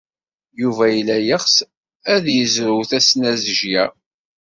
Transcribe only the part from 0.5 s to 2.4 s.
Yuba yella yeɣs ad